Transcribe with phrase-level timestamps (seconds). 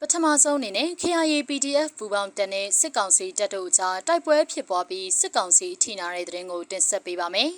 [0.00, 7.50] ပထမဆုံးအနေနဲ့ KIA PDF ပူပေါင်းတပ်နဲ့စစ်ကောင်စီတပ်တို့ကြားတိုက်ပွဲဖြစ်ပွားပြီးစစ်ကောင်စီထိနာတဲ့တဲ့ရင်ကိုတင်ဆက်ပေးပါမယ်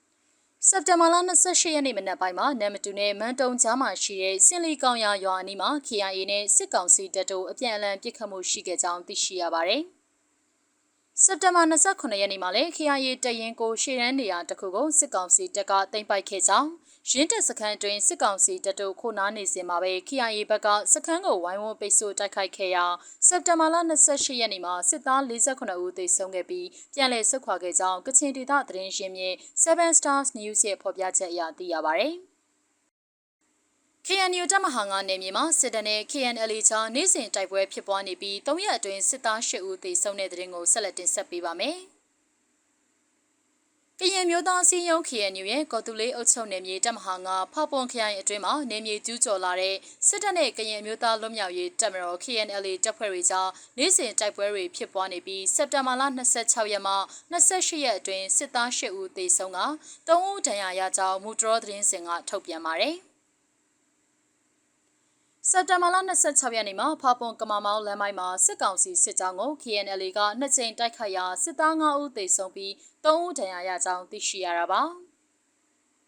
[0.68, 9.82] ။စက်တင်ဘာလ28ရက်နေ့မနက်ပိုင်းမှာနမ်မတူနဲ့မန်တုံကြားမှာရှိတဲ့စင်လီကောင်ရရွာအနီးမှာ KIA နဲ့စစ်ကောင်စီတပ်တို့အပြန်အလှန်ပစ်ခတ်မှုရှိခဲ့ကြောင်းသိရှိရပါတယ်။
[11.22, 16.70] စက်တင်ဘာ29ရက်နေ့မှာလည်း KIA တရင်ကိုရှေ့ရန်နေရာတစ်ခုကိုစစ်ကောင်စီတပ်ကသိမ်းပိုက်ခဲ့ကြောင်း
[17.10, 22.84] ရင်းတပ်စခန်းတွင်စစ်ကောင်စီတပ်တို့ခိုနားနေစဉ်မှာပဲ KIA ဘက်ကစခန်းကိုဝိုင်းဝန်းပိတ်ဆို့တိုက်ခိုက်ခဲ့ရာ
[23.28, 23.76] စက်တင်ဘာလ
[24.08, 32.04] 28ရက်နေ့မှာစစ်သား48ဦးသေဆုံးခဲ့ပြီးပြန်လည်ဆုတ်ခွာခဲ့ကြောင်းကချင်ဒေသသတင်းရင်းမြစ်7 Stars News ရဲ့ဖော်ပြချက်အရသိရပါဗျ။
[34.06, 41.78] KNU တပ်မဟာ9နယ်မြေမှာစစ်တပ်နဲ့ KNL ကြားနေ့စဉ်တိုက်ပွဲဖြစ်ပွားနေပြီး၃ရက်အတွင်းစစ်သား၈ဦးသေဆုံးတဲ့တဲ့ရင်ကိုဆက်လက်တင်ဆက်ပေးပါမယ်။
[44.00, 56.02] ကရင်မျိုးသားစီယုံ KNU ရဲ့ကော်တူလေးအုပ်ချုပ်နယ်မြေတပ်မဟာ9ဖောက်ပွန်ခရိုင်အတွင်းမှာနယ်မြေကျူးကျော်လာတဲ့စစ်တပ်နဲ့ကရင်မျိုးသားလွတ်မြောက်ရေးတပ်မတော် KNL တပ်ဖွဲ့တွေကြားနေ့စဉ်တိုက်ပွဲတွေဖြစ်ပွားနေပြီးစက်တင်ဘာလ
[56.38, 56.94] 26ရက်မှ
[57.32, 59.60] 28ရက်အတွင်းစစ်သား8ဦးသေဆုံးက
[60.08, 62.96] 3ဦးဒဏ်ရာရကြောင်းမူတရောသတင်းစင်ကထုတ်ပြန်ပါတယ်။
[65.50, 72.72] စက်တဘာလ26ရက်နေ့မှာဖာပွန်ကမာမောင်းလမ်းပိုင်းမှာစစ်ကောင်စီစစ်ကြောင်းကို KNL ကနှစ်ကြိမ်တိုက်ခိုက်ရာစစ်သား9ဦးသေဆုံးပြီး
[73.04, 74.82] 3ဦးဒဏ်ရာရကြောင်းသိရှိရတာပါ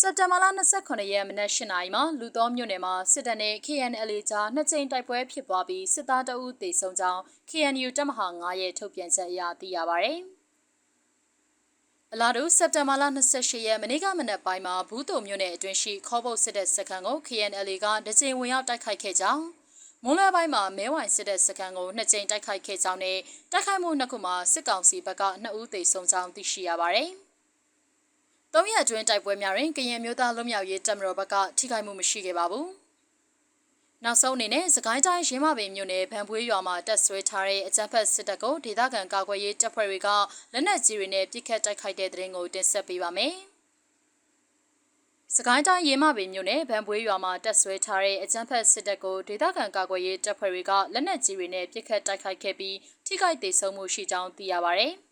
[0.00, 0.44] စက်တဘာလ
[0.78, 10.10] 29ရက်မနက်၈နာရီမှာလူသောမြို့နယ်မှာစစ်တပ်နဲ့ KNL ကြားနှစ်ကြိမ်တိုက်ပွဲဖြစ်ပွားပြီးစစ်သားတအုပ်သေဆုံးကြောင်း KNU တပ်မဟာ9ရဲ့ထုတ်ပြန်ချက်အရသိရပါဗျ။
[12.14, 19.44] အလားတူစက်တင်ဘာလ28ရက်မနေ့ကမနက်ပိုင်းမှာဘူးတုံမြို့နယ်အတွင်းရှိခေါ်ဘုတ်စစ်တပ်စခန်းကို KNL ကဒကြိမ်ဝင်ရောက်တိုက်ခိုက်ခဲ့ကြောင်း
[20.04, 23.18] မွန်းလွဲပိုင်းမှာမဲဝိုင်စစ်တပ်စခန်းကိုနှစ်ကြိမ်တိုက်ခိုက်ခဲ့ကြောင်းနဲ့
[23.52, 27.10] တိုက်ခိုက်မှုနှစ်ခုမှာစစ်ကောင်စီဘက်က2ဦးသေဆုံးကြောင်းသိရှိရပါတယ်။
[28.52, 32.66] သုံးရက်အတွင်းတိုက်ပွဲများတွင်ကရင်မျိုးသားလွတ်မြောက်ရေးတပ်မတော်ဘက်ကထိခိုက်မှုမရှိခဲ့ပါဘူး။
[34.04, 40.08] နောက်ဆုံးအနေနဲ့စကိုင်းတိုင်းရင်းမပင်မြို့နယ်ဗန်ပွေးရွာမှာတက်ဆွဲထားတဲ့အကြမ်းဖက်စစ်တပ်ကိုဒေသခံကာကွယ်ရေးတပ်ဖွဲ့တွေက
[40.52, 43.34] လက်နက်ကြီးတွေနဲ့ပစ်ခတ်တိုက်ခိုက်တဲ့တဲ့ရင်ကိုတင်ဆက်ပေးပါမယ်။
[45.36, 54.88] စကိုင်းတိုင်းရေမပင်မြို့နယ်ဗန်ပွေးရွာမှာတက်ဆွဲထားတဲ့အကြမ်းဖက်စစ်တပ်ကိုဒေသခံကာကွယ်ရေးတပ်ဖွဲ့တွေကလက်နက်ကြီးတွေနဲ့ပစ်ခတ်တိုက်ခိုက်ခဲ့ပြီးထိခိုက်ဒေဆုံးမှုရှိကြောင်းသိရပါဗျ။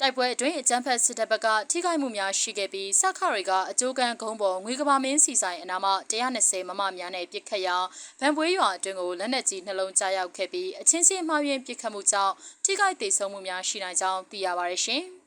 [0.00, 7.76] တိုက်ပွဲအတွင်းအကြမ်းဖက်စစ်တပ်ဘက်ကထိခိုက်မှုများရှိခဲ့ပြီးစခတွေကအကြိုးကန်ဂုံးပေါ်ငွေကဘာမင်းစီဆိုင်အနားမှ120မမများနဲ့ပစ်ခတ်ရာ
[8.20, 15.04] ဗန်ပွေးရွာအတွင်းကိုလက်နက်ကြီးနှလုံးကြားရောက်ခဲ့ပြီးအချင်းချင်းမှားယွင်းပစ်ခတ်မှုကြောင့်ထိခိုက်ဒေဆုံးမှုများရှိနိုင်ကြောင်းသိရပါတယ်ရှင်။